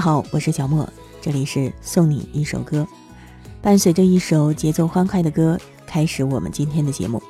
[0.00, 0.88] 好，我是小莫，
[1.20, 2.86] 这里是送你一首歌，
[3.60, 7.22] 伴随着一首节奏欢快的歌，开始我们今天的节目。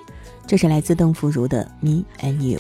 [0.47, 2.59] 这是来自邓福如的《Me and You》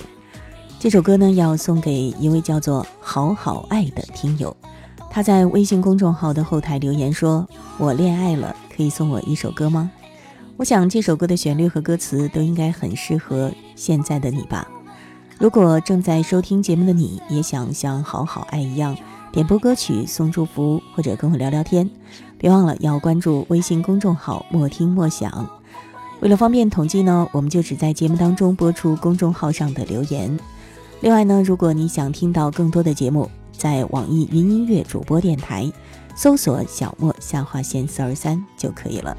[0.80, 4.54] 这首歌呢，要送给一位叫做好好爱的听友。
[5.08, 7.48] 他在微信公众号的后台留言说
[7.78, 9.92] ：“我恋爱了，可以送我一首歌吗？”
[10.58, 14.66] 我想这首歌的旋律和歌词都应该很适合现在的你吧。
[15.38, 18.96] 如果正在收听节目的你也想像好好爱一样。
[19.32, 21.88] 点播歌曲、送祝福或者跟我聊聊天，
[22.36, 25.48] 别忘了要关注微信公众号“莫听莫想”。
[26.20, 30.38] 为了方便统计呢，我们就只在节目当中播出公众号上的留言。
[31.00, 35.70] 另外呢，如果你想听到更多的节目，在网易云音乐主播电台
[36.16, 39.16] 搜索“小莫下划线四二三”就可以了。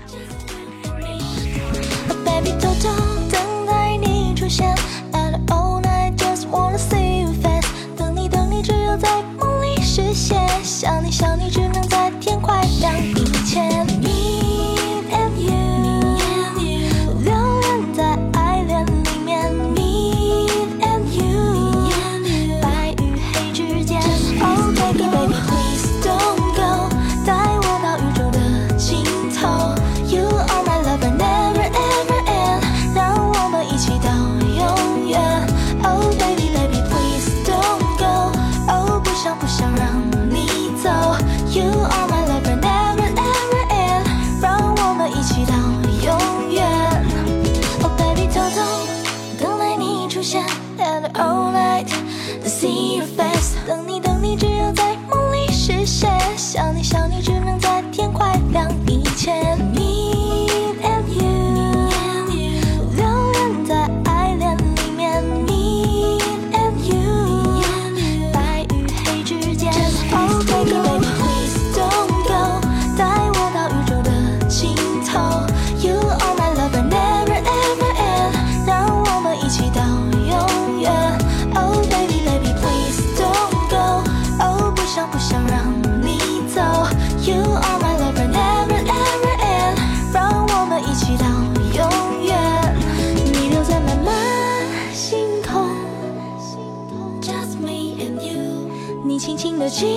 [99.61, 99.87] 的情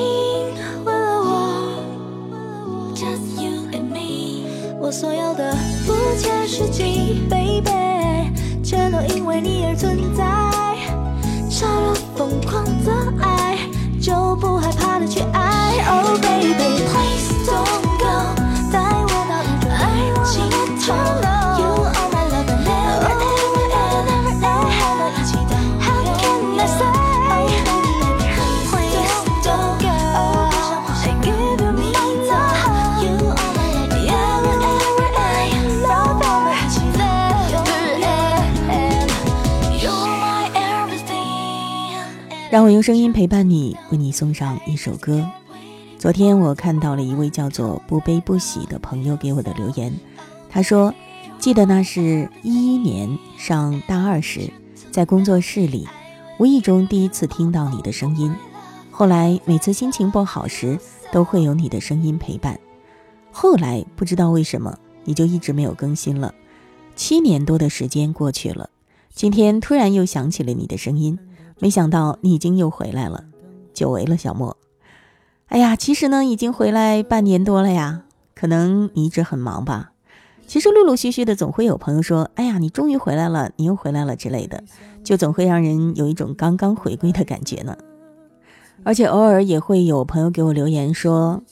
[0.85, 1.73] 吻了我
[2.95, 4.47] ，Just you and me，
[4.79, 8.31] 我所有的不切实际，Baby，
[8.63, 10.23] 全都因为你而存在，
[11.49, 12.93] 超如疯狂的
[13.23, 13.59] 爱，
[13.99, 16.64] 就不害怕的去爱，Oh baby。
[42.55, 45.29] 让我用声音陪伴你，为你送上一首歌。
[45.99, 49.93] 昨天我看到了一位叫做“不悲不喜”的朋友给我的留言，
[50.49, 50.95] 他说
[51.41, 54.49] ：“记得那是一一年上大二时，
[54.93, 55.89] 在工作室里，
[56.39, 58.33] 无意中第一次听到你的声音。
[58.93, 60.79] 后来每次心情不好时，
[61.11, 62.61] 都会有你的声音陪伴。
[63.33, 66.33] 后来不知道为什么，你就一直没有更新了。
[66.95, 68.71] 七年多的时间过去了，
[69.13, 71.19] 今天突然又想起了你的声音。”
[71.59, 73.25] 没想到你已经又回来了，
[73.73, 74.57] 久违了，小莫。
[75.47, 78.03] 哎呀，其实呢，已经回来半年多了呀。
[78.35, 79.93] 可能你一直很忙吧。
[80.47, 84.63] 其实陆陆续续的，总会有朋友说：“哎呀，你终于回来了，你又回来了”之类的，
[85.03, 87.77] 就总会让人有一种刚刚回归的感觉呢。
[88.83, 91.43] 而且偶尔也会有朋友给我留言说：“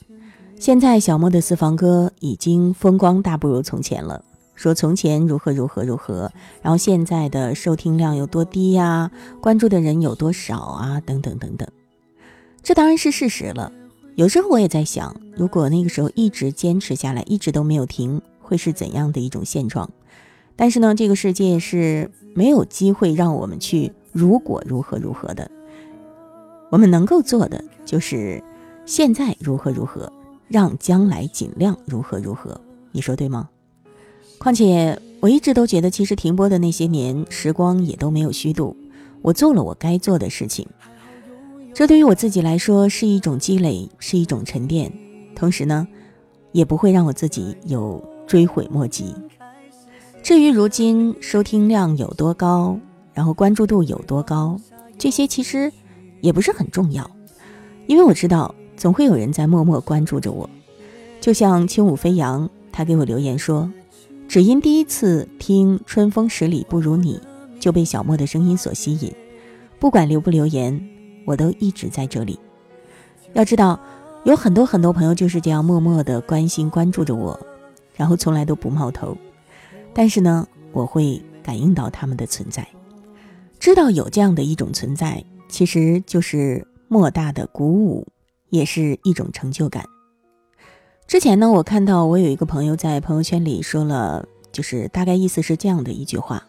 [0.58, 4.24] 现在小莫的私房歌已经风光大不如从前了。”
[4.62, 6.30] 说从前如何如何如何，
[6.62, 9.10] 然后现在的收听量有多低呀？
[9.40, 11.00] 关注的人有多少啊？
[11.00, 11.68] 等等等等，
[12.62, 13.72] 这当然是事实了。
[14.14, 19.90] 有时候我也在想，如果那个时候一直坚持下来，一直都没有停，会是怎样的一种现状？
[20.54, 25.50] 但是呢，这个世界是没有机会让我们去如果如何如何的。
[26.70, 28.40] 我们能够做的就是
[28.86, 30.12] 现在如何如何，
[30.46, 32.60] 让将来尽量如何如何。
[32.92, 33.48] 你说对吗？
[34.42, 38.76] 况且我一直都觉得，其实停播的那些年，时光也都没有虚度。
[39.20, 40.66] 我做了我该做的事情，
[41.72, 44.92] 这对于我自己来说是一种积累，是一种沉淀。
[45.36, 45.86] 同时呢，
[46.50, 49.14] 也不会让我自己有追悔莫及。
[50.24, 52.76] 至于如今收听量有多高，
[53.14, 54.60] 然后关注度有多高，
[54.98, 55.72] 这些其实
[56.20, 57.08] 也不是很重要，
[57.86, 60.50] 因为我知道总会有人在默默关注着我。
[61.20, 63.70] 就像轻舞飞扬，他给我留言说
[64.32, 67.20] ：“只因第一次听《春风十里不如你》，
[67.60, 69.12] 就被小莫的声音所吸引。
[69.78, 70.88] 不管留不留言，
[71.26, 72.38] 我都一直在这里。
[73.34, 73.78] 要知道，
[74.24, 77.38] 有很多很多朋友就是这样默默的关心关注着我，
[77.94, 79.14] 然后从来都不冒头。
[79.92, 82.66] 但是呢，我会感应到他们的存在。”
[83.60, 88.08] 知道有这样的一种存在，其实就是莫大的鼓舞，
[88.48, 89.84] 也是一种成就感。
[91.12, 96.42] 之前呢，我看到我有一个朋友在朋友圈里说了，就是大概意思是这样的一句话：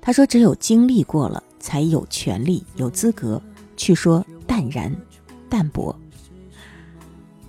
[0.00, 3.42] 他说，只有经历过了，才有权利、有资格
[3.76, 4.94] 去说淡然、
[5.50, 5.98] 淡泊。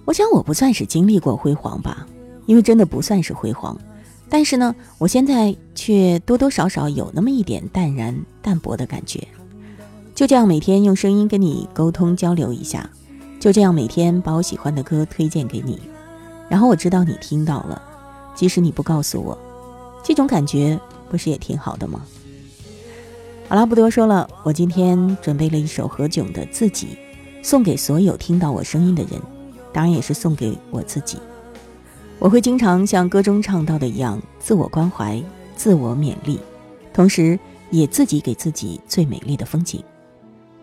[0.06, 2.08] 我想我不算是经历过辉煌吧，
[2.48, 3.78] 因为真的不算是辉煌。
[4.28, 9.28] 但是呢，我现在却多多少少有那么一点淡然淡泊的感觉。
[10.16, 12.90] 就这样每天用声音跟你沟通交流一下，
[13.40, 15.80] 就这样每天把我喜欢的歌推荐给你，
[16.50, 17.82] 然后我知道你听到了，
[18.36, 19.38] 即使你不告诉我，
[20.04, 22.02] 这种感觉不是也挺好的吗？
[23.48, 26.98] 好了，不多说了，我今天准备了一首何炅的《自己》，
[27.48, 29.22] 送给所有听到我声音的人，
[29.72, 31.18] 当然也是送给我自己。
[32.18, 35.22] 我会经常像歌中唱到的一样，自我关怀、
[35.56, 36.40] 自我勉励，
[36.94, 37.38] 同时
[37.72, 39.84] 也自己给自己最美丽的风景。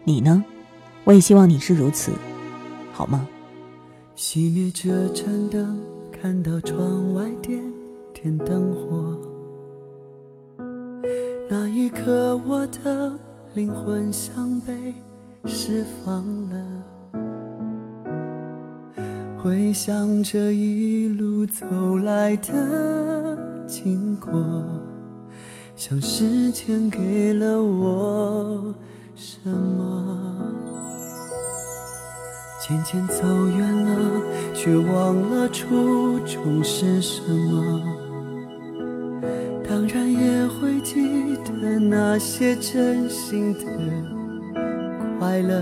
[0.05, 0.43] 你呢？
[1.05, 2.12] 我也希望你是如此，
[2.93, 3.26] 好吗？
[4.14, 5.81] 熄灭这盏灯，
[6.12, 7.62] 看到窗外点
[8.12, 9.19] 点灯火，
[11.49, 13.19] 那一刻我的
[13.55, 14.94] 灵魂像被
[15.47, 16.85] 释放了。
[19.43, 23.37] 回想这一路走来的
[23.67, 24.31] 经过，
[25.75, 28.75] 像时间给了我
[29.14, 30.71] 什么？
[32.64, 34.23] 渐渐走远了，
[34.55, 37.82] 却忘了初衷是什么。
[39.69, 43.61] 当然也会记得那些真心的
[45.19, 45.61] 快乐。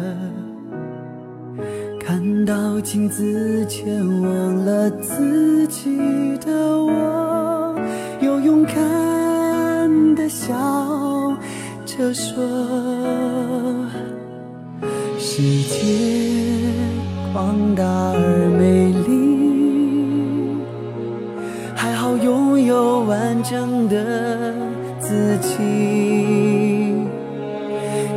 [1.99, 5.97] 看到镜子前忘了自己
[6.45, 6.53] 的
[6.85, 7.75] 我，
[8.21, 10.55] 又勇敢的笑
[11.87, 12.45] 着说：
[15.19, 16.20] 世界
[17.81, 18.21] 大而
[18.59, 19.09] 美丽，
[21.75, 24.53] 还好拥有完整的
[25.01, 25.57] 自己，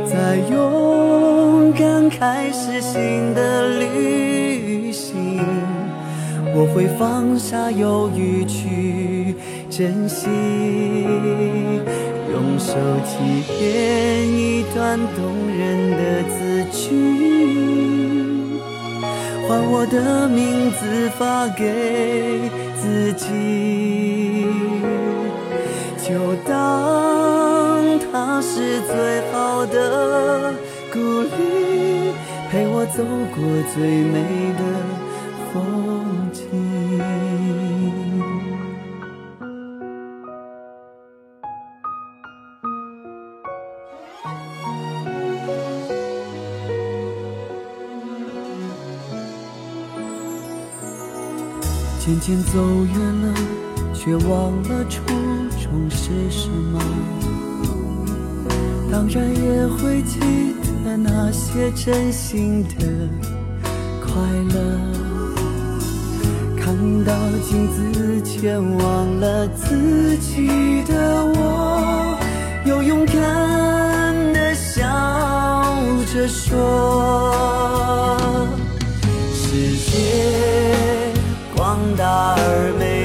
[0.04, 5.40] 在勇敢开始新的旅行。
[6.54, 9.34] 我会放下犹豫去
[9.70, 10.28] 珍惜，
[12.30, 12.74] 用手
[13.06, 13.16] 机
[13.58, 15.24] 编一段动
[15.58, 17.93] 人的字句，
[19.46, 22.50] 换我的名字发给
[22.80, 24.46] 自己，
[26.02, 30.54] 就当它是最好的
[30.92, 32.12] 鼓励，
[32.50, 33.04] 陪我走
[33.34, 34.20] 过最美
[34.58, 34.93] 的。
[52.04, 53.32] 渐渐走远了，
[53.94, 55.00] 却忘了初
[55.58, 56.78] 衷是什么。
[58.92, 60.20] 当然也会记
[60.84, 62.84] 得那些真心的
[64.02, 64.12] 快
[64.52, 64.60] 乐。
[66.62, 72.18] 看到镜子前忘了自己的我，
[72.66, 73.14] 又勇敢
[74.34, 74.82] 的笑
[76.12, 78.14] 着说：
[79.32, 80.63] 世界
[81.96, 83.03] 大而美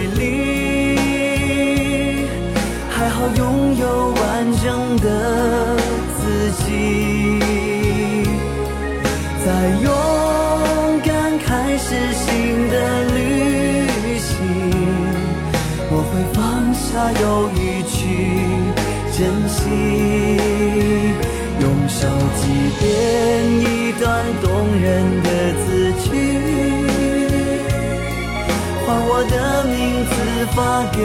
[30.59, 30.99] 发给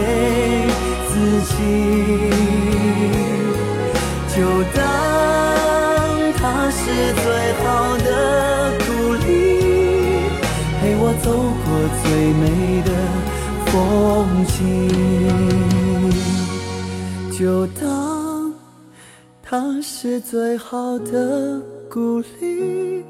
[1.10, 1.14] 自
[1.46, 1.54] 己，
[4.34, 4.36] 就
[4.74, 4.82] 当
[6.36, 6.42] 它
[6.72, 6.82] 是
[7.22, 7.24] 最
[7.62, 7.62] 好
[7.98, 8.08] 的
[8.80, 9.22] 鼓励，
[10.80, 11.26] 陪我走
[11.64, 11.66] 过
[12.02, 12.42] 最美
[12.82, 12.90] 的。
[13.66, 13.74] 风
[14.46, 14.54] 景，
[17.36, 17.38] 就
[17.80, 17.82] 当
[19.42, 23.04] 它是最好的鼓励，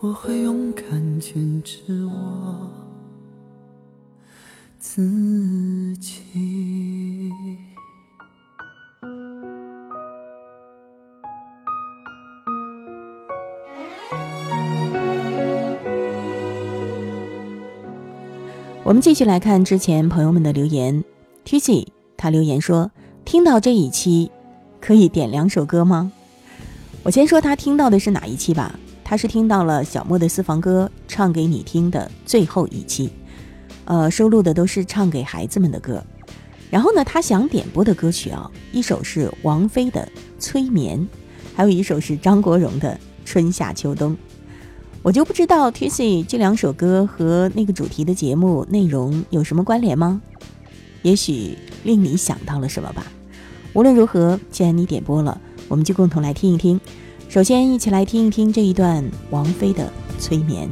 [0.00, 2.70] 我会勇敢坚持我
[4.90, 5.02] 自
[6.00, 7.30] 己。
[18.82, 21.04] 我们继续来看之前朋友们的留言。
[21.44, 22.90] Tizzy，他留言说
[23.26, 24.30] ：“听到这一期，
[24.80, 26.10] 可以点两首歌吗？”
[27.04, 28.80] 我先说他听到的是哪一期吧。
[29.04, 33.10] 他是听到了小莫的私房歌唱给你听的最后一期，
[33.88, 36.04] 呃，收录的都是唱给孩子们的歌。
[36.70, 40.06] 然后呢，他想点播的歌曲啊，一首是王菲的
[40.38, 41.00] 《催眠》，
[41.56, 42.92] 还有一首是张国荣的
[43.24, 44.12] 《春夏秋冬》。
[45.00, 50.20] 我就不知道 t i s y 这两首歌和那个主题的节目内容有什么关联吗？
[51.00, 53.06] 也许令你想到了什么吧。
[53.72, 56.78] 无论如何，既然你点播了，我们就共同来听一听。
[57.30, 59.90] 首先，一起来听一听这一段王菲的
[60.20, 60.68] 《催眠》。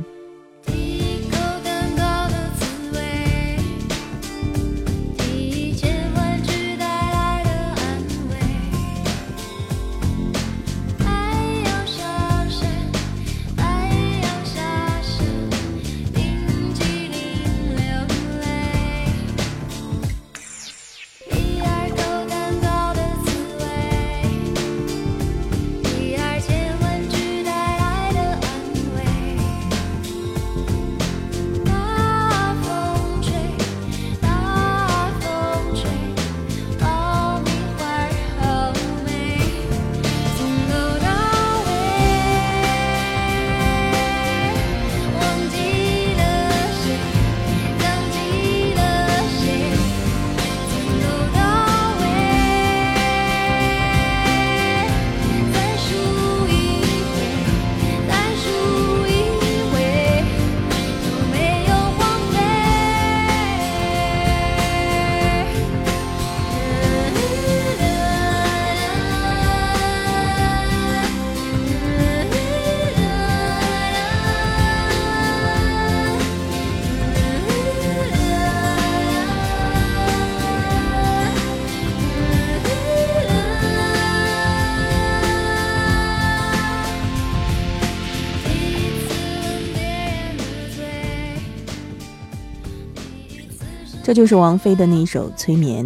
[94.07, 95.85] 这就是王菲的那一首《催眠》，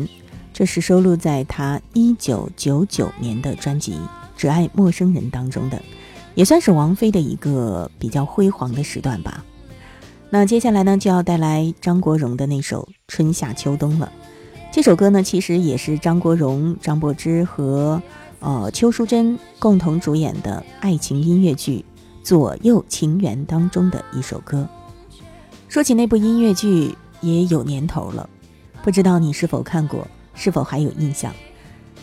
[0.52, 3.94] 这是收录在她一九九九年的专辑
[4.36, 5.80] 《只爱陌生人》当中的，
[6.34, 9.42] 也算是王菲的一个比较辉煌的时段吧。
[10.28, 14.12] 那接下来呢，就要带来张国荣的那首《春夏秋冬》了。
[14.70, 18.02] 这首歌呢，其实也是张国荣、张柏芝和
[18.40, 21.82] 呃邱淑贞共同主演的爱情音乐剧
[22.22, 24.68] 《左右情缘》当中的一首歌。
[25.68, 26.94] 说起那部音乐剧。
[27.20, 28.28] 也有年头了，
[28.82, 31.34] 不知道你是否看过，是否还有印象？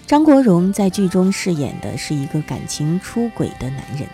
[0.05, 4.07] 张国荣在剧中饰演的是一个感情出轨的男人。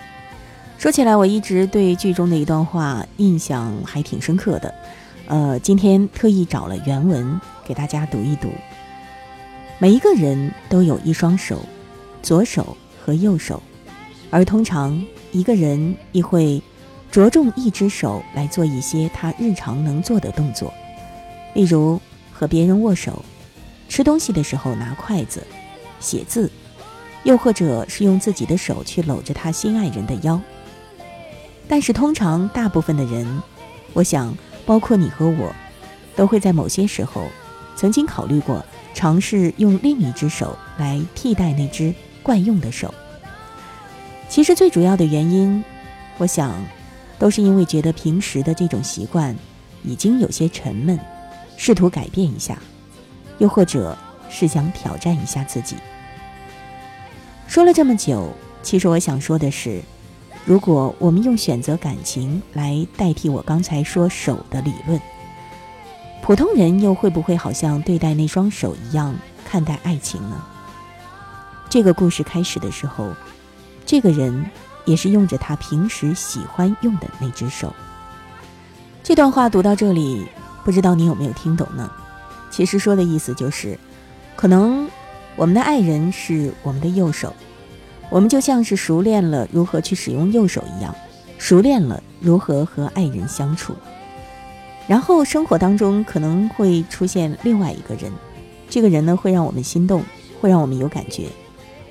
[0.77, 4.73] 说起来，我一直对剧中的一段话印象还挺深刻的。
[5.27, 8.49] 呃，今天特意找了原文给大家读一读。
[9.79, 11.59] 每一个人都有一双手，
[12.21, 13.61] 左手和右手，
[14.29, 16.61] 而通常一个人亦会
[17.11, 20.73] 着重一只手来做一些他日常能做的动作。
[21.53, 23.23] 例如和别人握手，
[23.87, 25.45] 吃东西的时候拿筷子，
[25.99, 26.51] 写字，
[27.23, 30.39] 又或者是用自己的手去搂着他心爱人的腰。
[31.67, 33.41] 但是通常大部分的人，
[33.93, 35.53] 我想包括你和我，
[36.15, 37.27] 都会在某些时候，
[37.75, 42.93] 曾经考虑过尝试用另一只手来替代那只惯用的手。
[44.27, 45.63] 其实最主要的原因，
[46.17, 46.53] 我想，
[47.19, 49.35] 都是因为觉得平时的这种习惯
[49.83, 50.99] 已经有些沉闷。
[51.57, 52.57] 试图改变一下，
[53.37, 53.97] 又或者
[54.29, 55.75] 是想挑战一下自己。
[57.47, 59.81] 说了这么久，其实我想说的是，
[60.45, 64.99] 如果我们用选择感情来代替我刚才说手的理论，
[66.21, 70.43] 普通人又会不会好像对待那双手一样看待爱情呢？
[71.69, 73.11] 这个故事开始的时候，
[73.85, 74.49] 这个人
[74.85, 77.73] 也是用着他平时喜欢用的那只手。
[79.03, 80.27] 这段话读到这里。
[80.63, 81.91] 不知道你有没有听懂呢？
[82.49, 83.77] 其实说的意思就是，
[84.35, 84.87] 可能
[85.35, 87.33] 我们的爱人是我们的右手，
[88.09, 90.95] 我们就像是熟练了如何去使用右手一样，
[91.37, 93.73] 熟练了如何和爱人相处。
[94.87, 98.11] 然后生活当中可能会出现另外一个人，
[98.69, 100.03] 这个人呢会让我们心动，
[100.39, 101.27] 会让我们有感觉，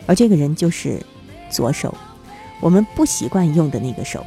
[0.07, 1.01] 而这个人就是
[1.51, 1.95] 左手，
[2.61, 4.25] 我们不习惯用的那个手。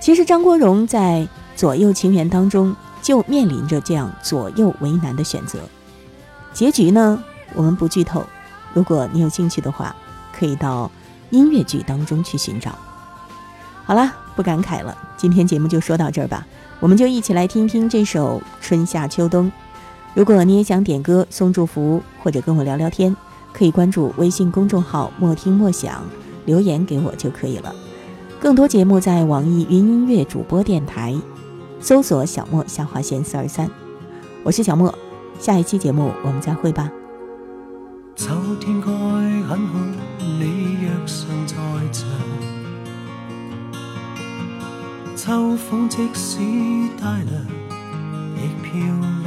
[0.00, 1.20] 其实张国荣在
[1.56, 5.58] 《左右情缘》当中就面临着这样左右为难的选择。
[6.52, 7.22] 结局呢，
[7.54, 8.24] 我们不剧透。
[8.72, 9.94] 如果你有兴趣的话，
[10.36, 10.90] 可以到
[11.30, 12.76] 音乐剧当中去寻找。
[13.84, 16.46] 好了，不感慨了，今天节目就说到这儿吧。
[16.78, 19.46] 我们就一起来听听这首《春夏秋冬》。
[20.14, 23.14] 如果你也想点歌、送祝福，或者跟我聊聊天，
[23.52, 26.02] 可以关注微信公众号“莫听莫想”，
[26.46, 27.74] 留言给我就可以了。
[28.40, 31.14] 更多节目在网易云音乐主播电台
[31.82, 33.70] 搜索“小莫下划线四二三”，
[34.44, 34.94] 我是小莫。
[35.38, 36.92] 下一期节目我们再会吧。
[38.14, 38.28] 秋
[38.60, 39.78] 天该很好，
[40.18, 41.56] 你若尚在
[41.90, 42.06] 场。
[45.16, 46.38] 秋风即使
[47.00, 47.46] 带凉，
[48.36, 48.72] 亦漂
[49.22, 49.24] 亮。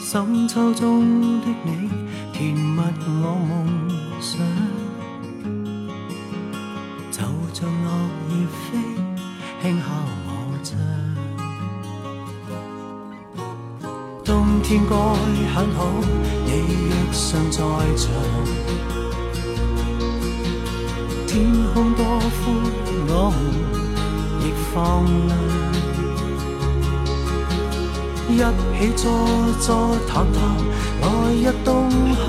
[0.00, 1.90] 深秋中的你，
[2.32, 3.90] 甜蜜我梦
[4.22, 4.40] 想。
[14.70, 15.78] 天该很好，
[16.46, 16.50] 你
[16.86, 17.58] 若尚在
[17.96, 18.06] 场。
[21.26, 22.38] 天空多宽，
[23.08, 23.36] 我们
[24.40, 24.78] 亦放
[28.28, 28.38] 亮。
[28.38, 29.02] 一起坐
[29.58, 29.68] 坐
[30.06, 30.38] 谈谈，
[31.00, 32.22] 来日动向。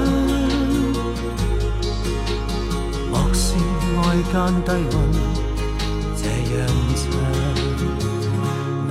[4.04, 4.34] 爱间
[4.66, 4.96] 低温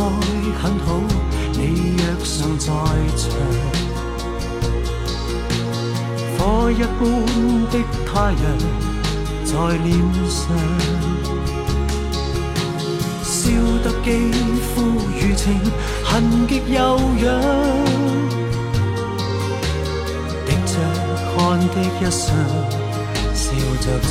[0.00, 0.88] 天该很好，
[1.52, 2.66] 你若尚在
[3.16, 3.22] 场。
[6.38, 7.00] 火一般
[7.70, 7.74] 的
[8.06, 8.42] 太阳
[9.44, 9.52] 在
[9.84, 9.88] 脸
[10.26, 10.40] 上，
[13.22, 13.30] 烧
[13.84, 14.08] 得肌
[14.74, 14.74] 肤
[15.20, 15.46] 如情，
[16.02, 16.08] 痕
[16.48, 16.78] 极悠
[17.22, 17.28] 扬，
[20.46, 20.72] 滴着
[21.36, 22.24] 汗的一双。
[23.34, 23.44] 笑
[23.80, 24.10] 着唱，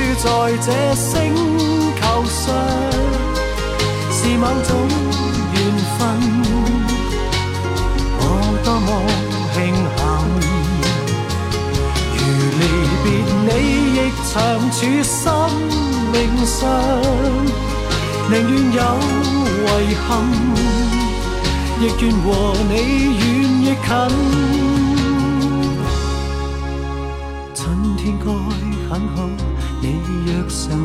[0.23, 1.33] 在这星
[1.99, 2.53] 球上，
[4.11, 4.69] 是某种。
[5.53, 5.57] 缘
[5.97, 5.99] 分，
[8.19, 8.21] 我
[8.63, 8.87] 多么
[9.53, 9.55] 庆
[9.97, 9.99] 幸。
[12.15, 12.19] 如
[12.59, 12.61] 离
[13.03, 13.05] 别
[13.47, 13.49] 你，
[13.97, 14.31] 亦长
[14.71, 15.11] 处生
[16.13, 16.55] 命上。
[18.29, 18.79] 宁愿有
[19.81, 20.09] 遗憾，
[21.79, 22.25] 亦愿和
[22.69, 22.71] 你
[23.17, 23.19] 远
[23.61, 23.89] 亦近。